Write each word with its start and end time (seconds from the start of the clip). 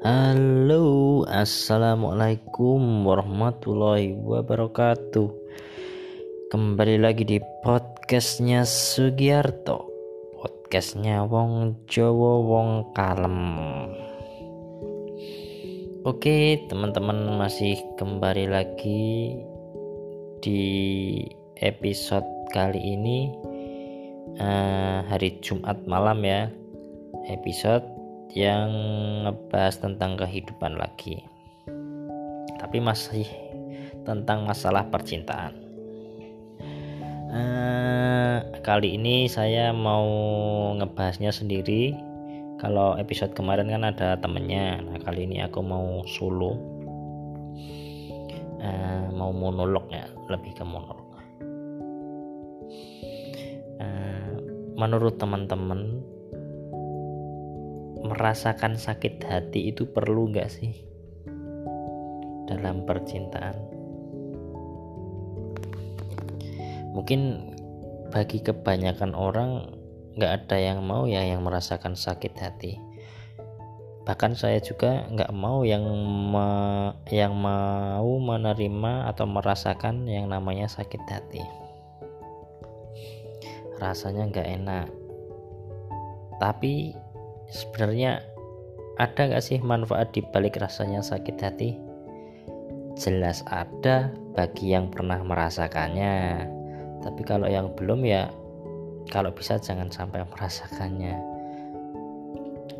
Halo, 0.00 1.28
assalamualaikum 1.28 3.04
warahmatullahi 3.04 4.16
wabarakatuh. 4.16 5.28
Kembali 6.48 6.96
lagi 6.96 7.28
di 7.28 7.36
podcastnya 7.60 8.64
Sugiarto, 8.64 9.92
podcastnya 10.40 11.28
Wong 11.28 11.84
Jowo 11.84 12.40
Wong 12.48 12.96
Kalem. 12.96 13.38
Oke, 16.08 16.64
teman-teman 16.72 17.36
masih 17.36 17.76
kembali 18.00 18.48
lagi 18.48 19.36
di 20.40 20.64
episode 21.60 22.24
kali 22.56 22.96
ini 22.96 23.36
uh, 24.40 25.04
hari 25.12 25.36
Jumat 25.44 25.76
malam 25.84 26.24
ya, 26.24 26.48
episode 27.28 27.99
yang 28.34 28.70
ngebahas 29.26 29.82
tentang 29.82 30.14
kehidupan 30.14 30.78
lagi. 30.78 31.26
Tapi 32.60 32.78
masih 32.78 33.26
tentang 34.06 34.46
masalah 34.46 34.86
percintaan. 34.86 35.54
Uh, 37.30 38.42
kali 38.66 38.98
ini 38.98 39.30
saya 39.30 39.70
mau 39.70 40.06
ngebahasnya 40.78 41.30
sendiri. 41.30 41.94
Kalau 42.58 42.98
episode 43.00 43.32
kemarin 43.32 43.70
kan 43.70 43.86
ada 43.86 44.18
temennya. 44.20 44.82
Nah 44.82 44.98
kali 45.00 45.24
ini 45.26 45.42
aku 45.42 45.62
mau 45.62 46.02
solo. 46.06 46.58
Uh, 48.60 49.08
mau 49.16 49.32
monolog 49.32 49.88
ya 49.88 50.04
lebih 50.28 50.52
ke 50.52 50.64
monolog. 50.66 51.08
Uh, 53.80 54.30
menurut 54.76 55.16
teman-teman 55.16 56.04
merasakan 58.10 58.74
sakit 58.74 59.22
hati 59.22 59.70
itu 59.70 59.86
perlu 59.86 60.34
nggak 60.34 60.50
sih? 60.50 60.74
Dalam 62.50 62.82
percintaan. 62.82 63.54
Mungkin 66.90 67.54
bagi 68.10 68.42
kebanyakan 68.42 69.14
orang 69.14 69.70
nggak 70.18 70.32
ada 70.44 70.58
yang 70.58 70.82
mau 70.82 71.06
ya 71.06 71.22
yang 71.22 71.46
merasakan 71.46 71.94
sakit 71.94 72.34
hati. 72.34 72.82
Bahkan 74.02 74.34
saya 74.34 74.58
juga 74.58 75.06
nggak 75.06 75.30
mau 75.30 75.62
yang 75.62 75.86
me, 76.34 76.48
yang 77.14 77.30
mau 77.38 78.10
menerima 78.18 79.06
atau 79.06 79.30
merasakan 79.30 80.10
yang 80.10 80.26
namanya 80.26 80.66
sakit 80.66 81.02
hati. 81.06 81.46
Rasanya 83.78 84.26
nggak 84.34 84.48
enak. 84.50 84.88
Tapi 86.42 86.96
sebenarnya 87.50 88.22
ada 89.00 89.32
gak 89.32 89.44
sih 89.44 89.58
manfaat 89.60 90.12
di 90.14 90.22
balik 90.30 90.60
rasanya 90.60 91.02
sakit 91.02 91.36
hati? 91.40 91.70
Jelas 93.00 93.40
ada 93.48 94.12
bagi 94.36 94.76
yang 94.76 94.92
pernah 94.92 95.18
merasakannya. 95.24 96.46
Tapi 97.00 97.22
kalau 97.24 97.48
yang 97.48 97.72
belum 97.74 98.04
ya 98.04 98.28
kalau 99.08 99.32
bisa 99.32 99.56
jangan 99.56 99.88
sampai 99.88 100.22
merasakannya. 100.28 101.16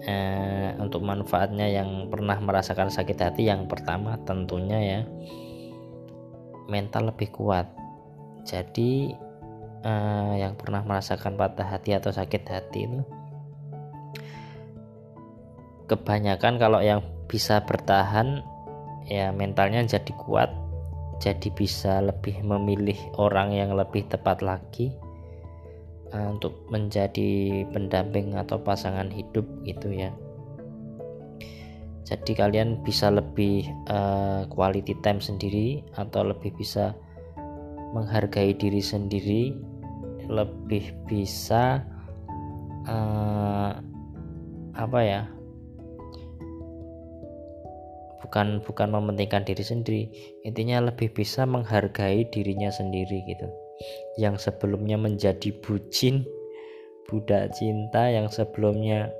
Eh, 0.00 0.70
untuk 0.80 1.04
manfaatnya 1.04 1.68
yang 1.68 2.08
pernah 2.08 2.40
merasakan 2.40 2.88
sakit 2.88 3.20
hati 3.20 3.52
yang 3.52 3.68
pertama 3.68 4.16
tentunya 4.24 4.80
ya 4.80 5.00
mental 6.68 7.12
lebih 7.12 7.32
kuat. 7.32 7.68
Jadi 8.44 9.12
eh, 9.84 10.32
yang 10.40 10.56
pernah 10.56 10.84
merasakan 10.84 11.36
patah 11.36 11.68
hati 11.68 11.96
atau 11.96 12.12
sakit 12.12 12.44
hati 12.48 12.80
itu 12.88 13.00
kebanyakan 15.90 16.62
kalau 16.62 16.78
yang 16.78 17.02
bisa 17.26 17.66
bertahan 17.66 18.46
ya 19.10 19.34
mentalnya 19.34 19.82
jadi 19.82 20.12
kuat 20.14 20.54
jadi 21.20 21.52
bisa 21.52 22.00
lebih 22.00 22.40
memilih 22.40 22.96
orang 23.20 23.52
yang 23.52 23.76
lebih 23.76 24.08
tepat 24.08 24.40
lagi 24.40 24.88
uh, 26.16 26.32
untuk 26.32 26.64
menjadi 26.72 27.62
pendamping 27.68 28.34
atau 28.40 28.56
pasangan 28.56 29.12
hidup 29.12 29.44
gitu 29.68 29.92
ya. 29.92 30.10
Jadi 32.08 32.32
kalian 32.34 32.82
bisa 32.82 33.12
lebih 33.12 33.68
uh, 33.86 34.48
quality 34.50 34.96
time 35.04 35.20
sendiri 35.20 35.84
atau 35.94 36.26
lebih 36.26 36.50
bisa 36.56 36.96
menghargai 37.94 38.56
diri 38.56 38.82
sendiri 38.82 39.54
lebih 40.30 40.94
bisa 41.06 41.82
uh, 42.86 43.70
apa 44.74 45.00
ya 45.02 45.22
bukan 48.30 48.62
bukan 48.62 48.94
mementingkan 48.94 49.42
diri 49.42 49.66
sendiri. 49.66 50.02
Intinya 50.46 50.86
lebih 50.86 51.10
bisa 51.10 51.42
menghargai 51.50 52.30
dirinya 52.30 52.70
sendiri 52.70 53.26
gitu. 53.26 53.50
Yang 54.22 54.46
sebelumnya 54.46 54.94
menjadi 54.94 55.50
bucin 55.58 56.22
budak 57.10 57.50
cinta 57.58 58.06
yang 58.06 58.30
sebelumnya 58.30 59.10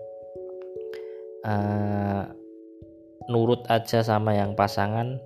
uh, 1.43 2.31
nurut 3.26 3.66
aja 3.66 3.98
sama 4.06 4.38
yang 4.38 4.54
pasangan 4.54 5.19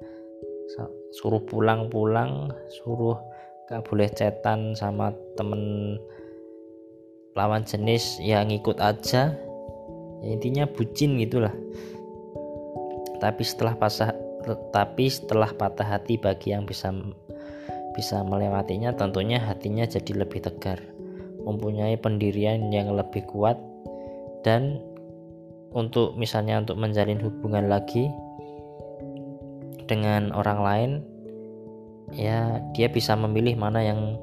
suruh 1.13 1.45
pulang-pulang 1.45 2.51
suruh 2.73 3.21
gak 3.69 3.85
boleh 3.85 4.09
cetan 4.11 4.73
sama 4.73 5.13
temen 5.37 5.95
lawan 7.37 7.69
jenis 7.69 8.17
yang 8.25 8.49
ngikut 8.49 8.81
aja. 8.81 9.37
Ya 10.25 10.29
intinya 10.33 10.65
bucin 10.65 11.21
gitulah 11.21 11.53
tapi 13.25 13.41
setelah 13.41 13.73
pasah 13.81 14.13
tapi 14.77 15.09
setelah 15.09 15.49
patah 15.57 15.97
hati 15.97 16.21
bagi 16.21 16.53
yang 16.53 16.69
bisa 16.69 16.93
bisa 17.97 18.21
melewatinya 18.21 18.93
tentunya 18.93 19.41
hatinya 19.41 19.89
jadi 19.89 20.13
lebih 20.21 20.45
tegar 20.45 20.85
mempunyai 21.45 22.01
pendirian 22.01 22.73
yang 22.73 22.91
lebih 22.91 23.23
kuat. 23.29 23.61
Dan 24.45 24.81
untuk 25.73 26.17
misalnya 26.17 26.61
untuk 26.61 26.81
menjalin 26.81 27.21
hubungan 27.21 27.69
lagi 27.69 28.09
dengan 29.85 30.33
orang 30.33 30.61
lain 30.65 30.91
ya 32.17 32.61
dia 32.73 32.89
bisa 32.89 33.13
memilih 33.17 33.57
mana 33.61 33.85
yang 33.85 34.17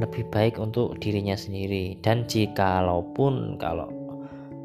lebih 0.00 0.28
baik 0.32 0.56
untuk 0.56 0.96
dirinya 1.00 1.36
sendiri. 1.36 2.00
Dan 2.00 2.24
jikalaupun 2.28 3.60
kalau 3.60 3.88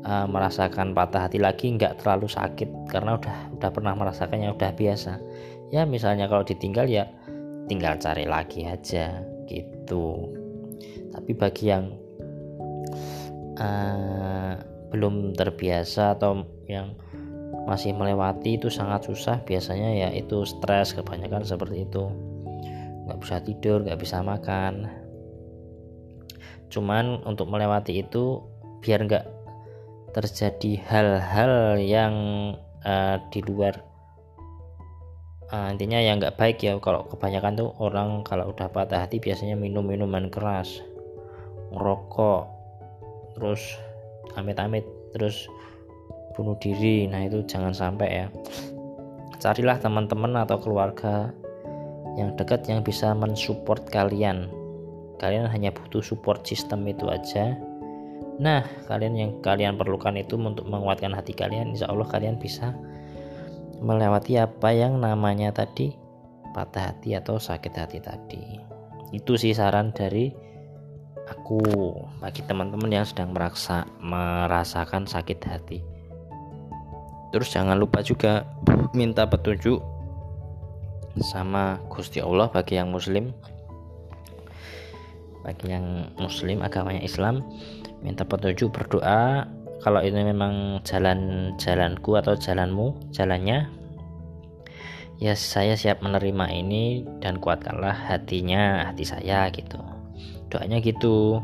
uh, 0.03 0.27
merasakan 0.27 0.91
patah 0.91 1.27
hati 1.27 1.39
lagi 1.39 1.71
nggak 1.73 2.03
terlalu 2.03 2.27
sakit 2.27 2.91
karena 2.91 3.15
udah 3.17 3.37
udah 3.59 3.69
pernah 3.71 3.93
merasakannya 3.95 4.51
udah 4.53 4.71
biasa. 4.75 5.13
Ya 5.73 5.87
misalnya 5.87 6.29
kalau 6.29 6.45
ditinggal 6.45 6.85
ya 6.85 7.09
tinggal 7.65 7.97
cari 7.97 8.27
lagi 8.27 8.67
aja 8.67 9.23
gitu. 9.47 10.29
Tapi 11.15 11.31
bagi 11.33 11.65
yang 11.71 11.95
uh, 13.57 14.53
belum 14.93 15.33
terbiasa 15.33 16.19
atau 16.19 16.45
yang 16.69 16.93
masih 17.63 17.95
melewati 17.95 18.59
itu 18.59 18.67
sangat 18.67 19.07
susah 19.07 19.39
biasanya 19.47 19.95
ya 19.95 20.09
itu 20.11 20.43
stres 20.43 20.93
kebanyakan 20.93 21.47
seperti 21.47 21.87
itu. 21.87 22.11
Nggak 23.07 23.19
bisa 23.23 23.35
tidur 23.41 23.77
nggak 23.87 23.99
bisa 23.99 24.19
makan. 24.19 24.91
Cuman 26.69 27.23
untuk 27.23 27.47
melewati 27.47 28.03
itu 28.03 28.41
biar 28.83 29.05
nggak 29.07 29.25
terjadi 30.13 30.77
hal-hal 30.85 31.81
yang 31.81 32.15
uh, 32.85 33.17
di 33.33 33.41
luar 33.41 33.81
uh, 35.49 35.73
intinya 35.73 35.97
yang 35.97 36.21
nggak 36.21 36.37
baik 36.37 36.61
ya. 36.61 36.77
Kalau 36.77 37.09
kebanyakan 37.09 37.57
tuh 37.57 37.69
orang 37.81 38.21
kalau 38.21 38.53
udah 38.53 38.69
patah 38.69 39.03
hati 39.03 39.17
biasanya 39.17 39.57
minum 39.57 39.83
minuman 39.83 40.29
keras 40.29 40.81
merokok 41.73 42.45
terus 43.33 43.81
amit-amit 44.37 44.85
terus 45.17 45.49
bunuh 46.37 46.57
diri. 46.61 47.09
Nah 47.09 47.25
itu 47.25 47.41
jangan 47.49 47.73
sampai 47.73 48.09
ya. 48.09 48.27
Carilah 49.41 49.81
teman-teman 49.81 50.37
atau 50.39 50.61
keluarga 50.61 51.33
yang 52.15 52.37
dekat 52.37 52.69
yang 52.69 52.85
bisa 52.85 53.11
mensupport 53.17 53.81
kalian. 53.89 54.49
Kalian 55.17 55.49
hanya 55.49 55.73
butuh 55.73 56.05
support 56.05 56.45
system 56.45 56.85
itu 56.85 57.09
aja 57.09 57.57
Nah, 58.41 58.65
kalian 58.89 59.13
yang 59.13 59.31
kalian 59.45 59.77
perlukan 59.77 60.17
itu 60.17 60.39
untuk 60.39 60.65
menguatkan 60.65 61.13
hati 61.13 61.37
kalian, 61.37 61.77
insya 61.77 61.89
Allah 61.89 62.09
kalian 62.09 62.41
bisa 62.41 62.73
melewati 63.83 64.39
apa 64.41 64.73
yang 64.73 64.97
namanya 64.97 65.53
tadi 65.53 65.93
patah 66.55 66.93
hati 66.93 67.13
atau 67.13 67.37
sakit 67.37 67.73
hati 67.75 67.99
tadi. 68.01 68.57
Itu 69.13 69.37
sih 69.37 69.53
saran 69.53 69.93
dari 69.93 70.33
aku 71.29 71.61
bagi 72.17 72.41
teman-teman 72.45 72.89
yang 72.89 73.05
sedang 73.05 73.33
merasa 73.33 73.85
merasakan 74.01 75.05
sakit 75.05 75.39
hati. 75.45 75.79
Terus 77.33 77.49
jangan 77.49 77.77
lupa 77.77 78.05
juga 78.05 78.45
minta 78.93 79.25
petunjuk 79.25 79.81
sama 81.21 81.77
Gusti 81.89 82.21
Allah 82.21 82.49
bagi 82.49 82.77
yang 82.77 82.89
muslim 82.89 83.33
bagi 85.43 85.75
yang 85.75 86.07
muslim 86.17 86.63
agamanya 86.63 87.03
Islam 87.03 87.43
minta 88.01 88.23
petunjuk 88.23 88.71
berdoa. 88.71 89.45
Kalau 89.83 89.99
ini 89.99 90.23
memang 90.23 90.79
jalan 90.87 91.51
jalanku 91.59 92.15
atau 92.15 92.39
jalanmu 92.39 93.11
jalannya 93.11 93.67
ya 95.19 95.35
saya 95.35 95.75
siap 95.75 95.99
menerima 95.99 96.45
ini 96.55 97.03
dan 97.19 97.39
kuatkanlah 97.39 97.91
hatinya 97.91 98.87
hati 98.87 99.03
saya 99.03 99.51
gitu. 99.51 99.79
Doanya 100.47 100.79
gitu. 100.79 101.43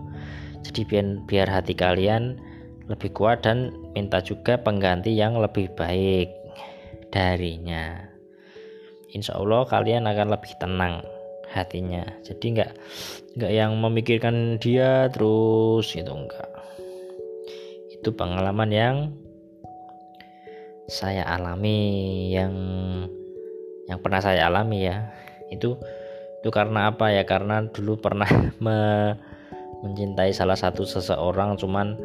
Jadi 0.63 0.87
biar 0.87 1.05
biar 1.27 1.47
hati 1.51 1.75
kalian 1.75 2.39
lebih 2.87 3.11
kuat 3.11 3.43
dan 3.43 3.75
minta 3.91 4.23
juga 4.23 4.55
pengganti 4.55 5.11
yang 5.11 5.35
lebih 5.35 5.67
baik 5.75 6.31
darinya. 7.11 8.07
Insya 9.11 9.35
Allah 9.35 9.65
kalian 9.67 10.05
akan 10.07 10.27
lebih 10.31 10.53
tenang 10.61 11.01
hatinya. 11.53 12.05
Jadi 12.25 12.45
nggak 12.57 12.71
nggak 13.37 13.51
yang 13.53 13.77
memikirkan 13.77 14.57
dia 14.61 15.09
terus 15.13 15.89
gitu 15.93 16.11
enggak 16.13 16.59
itu 17.99 18.15
pengalaman 18.15 18.71
yang 18.71 18.95
saya 20.87 21.27
alami 21.27 22.31
yang 22.31 22.55
yang 23.91 23.99
pernah 23.99 24.23
saya 24.23 24.47
alami 24.47 24.87
ya. 24.87 25.11
Itu 25.51 25.75
itu 26.39 26.49
karena 26.49 26.95
apa 26.95 27.11
ya? 27.11 27.27
Karena 27.27 27.67
dulu 27.67 27.99
pernah 27.99 28.29
me, 28.63 29.13
mencintai 29.83 30.31
salah 30.31 30.55
satu 30.55 30.87
seseorang 30.87 31.59
cuman 31.59 31.99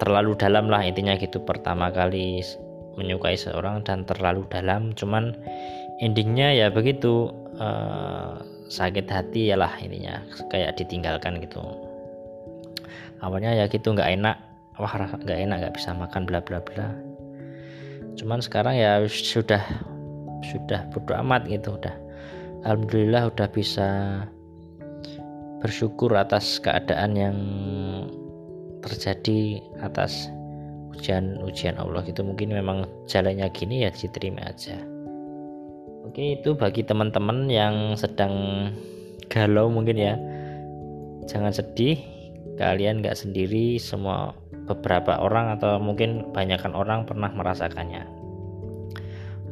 terlalu 0.00 0.32
dalam 0.40 0.72
lah 0.72 0.80
intinya 0.88 1.12
gitu. 1.20 1.44
Pertama 1.44 1.92
kali 1.92 2.40
menyukai 2.96 3.36
seorang 3.36 3.84
dan 3.84 4.08
terlalu 4.08 4.42
dalam 4.50 4.90
cuman 4.96 5.36
endingnya 6.02 6.50
ya 6.56 6.66
begitu 6.72 7.30
uh, 7.58 8.42
sakit 8.68 9.06
hati 9.10 9.52
ya 9.52 9.56
lah 9.58 9.72
intinya 9.82 10.22
kayak 10.50 10.78
ditinggalkan 10.78 11.42
gitu. 11.42 11.60
Awalnya 13.22 13.54
ya 13.54 13.64
gitu 13.66 13.92
nggak 13.92 14.18
enak. 14.18 14.36
Wah 14.78 14.94
nggak 14.94 15.38
enak 15.48 15.56
nggak 15.66 15.74
bisa 15.74 15.90
makan 15.94 16.22
bla 16.24 16.40
bla 16.42 16.62
bla. 16.62 16.94
Cuman 18.14 18.38
sekarang 18.42 18.78
ya 18.78 19.02
sudah 19.06 19.62
sudah 20.42 20.86
bodo 20.94 21.18
amat 21.18 21.50
gitu 21.50 21.74
udah. 21.74 21.94
Alhamdulillah 22.66 23.30
udah 23.30 23.48
bisa 23.50 23.88
bersyukur 25.58 26.14
atas 26.14 26.62
keadaan 26.62 27.18
yang 27.18 27.38
terjadi 28.82 29.58
atas 29.82 30.30
ujian-ujian 30.94 31.78
Allah 31.78 32.02
itu 32.06 32.22
mungkin 32.22 32.54
memang 32.54 32.86
jalannya 33.06 33.46
gini 33.54 33.86
ya 33.86 33.90
diterima 33.90 34.50
aja 34.50 34.78
oke 36.08 36.40
itu 36.40 36.56
bagi 36.56 36.80
teman-teman 36.88 37.52
yang 37.52 37.92
sedang 38.00 38.32
galau 39.28 39.68
mungkin 39.68 40.00
ya. 40.00 40.16
Jangan 41.28 41.52
sedih 41.52 42.00
kalian 42.56 43.04
nggak 43.04 43.14
sendiri 43.14 43.76
semua 43.76 44.32
beberapa 44.64 45.20
orang 45.20 45.60
atau 45.60 45.76
mungkin 45.76 46.32
banyakkan 46.32 46.72
orang 46.72 47.04
pernah 47.04 47.28
merasakannya. 47.28 48.08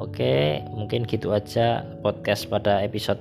Oke 0.00 0.64
mungkin 0.72 1.04
gitu 1.04 1.36
aja 1.36 1.84
podcast 2.00 2.48
pada 2.48 2.80
episode 2.80 3.20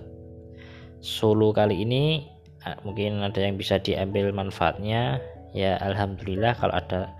solo 1.04 1.52
kali 1.52 1.84
ini. 1.84 2.32
Ah, 2.66 2.80
mungkin 2.88 3.20
ada 3.22 3.44
yang 3.44 3.60
bisa 3.60 3.78
diambil 3.84 4.32
manfaatnya. 4.32 5.20
Ya 5.52 5.76
alhamdulillah 5.84 6.56
kalau 6.56 6.72
ada 6.72 7.12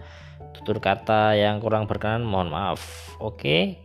tutur 0.56 0.80
kata 0.80 1.36
yang 1.36 1.60
kurang 1.60 1.92
berkenan 1.92 2.24
mohon 2.24 2.50
maaf. 2.50 2.82
Oke 3.20 3.85